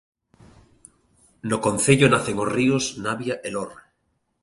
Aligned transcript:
No 1.49 1.57
concello 1.65 2.07
nacen 2.09 2.35
os 2.43 2.51
ríos 2.57 2.83
Navia 3.05 3.35
e 3.47 3.49
Lor. 3.55 3.71